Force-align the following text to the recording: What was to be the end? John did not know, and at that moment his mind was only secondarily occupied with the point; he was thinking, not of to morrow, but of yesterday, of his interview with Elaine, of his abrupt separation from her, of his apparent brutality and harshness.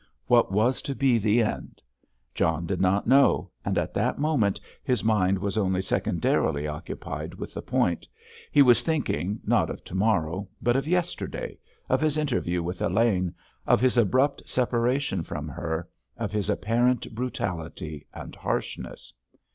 What 0.25 0.51
was 0.51 0.81
to 0.81 0.95
be 0.95 1.19
the 1.19 1.43
end? 1.43 1.79
John 2.33 2.65
did 2.65 2.81
not 2.81 3.05
know, 3.05 3.51
and 3.63 3.77
at 3.77 3.93
that 3.93 4.17
moment 4.17 4.59
his 4.83 5.03
mind 5.03 5.37
was 5.37 5.59
only 5.59 5.83
secondarily 5.83 6.65
occupied 6.67 7.35
with 7.35 7.53
the 7.53 7.61
point; 7.61 8.07
he 8.51 8.63
was 8.63 8.81
thinking, 8.81 9.39
not 9.45 9.69
of 9.69 9.83
to 9.83 9.93
morrow, 9.93 10.47
but 10.59 10.75
of 10.75 10.87
yesterday, 10.87 11.59
of 11.87 12.01
his 12.01 12.17
interview 12.17 12.63
with 12.63 12.81
Elaine, 12.81 13.35
of 13.67 13.79
his 13.79 13.95
abrupt 13.95 14.41
separation 14.49 15.21
from 15.21 15.47
her, 15.47 15.87
of 16.17 16.31
his 16.31 16.49
apparent 16.49 17.13
brutality 17.13 18.07
and 18.11 18.33
harshness. 18.35 19.13